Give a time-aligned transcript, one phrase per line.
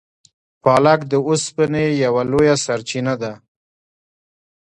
[0.63, 3.33] پالک د اوسپنې یوه لویه سرچینه ده.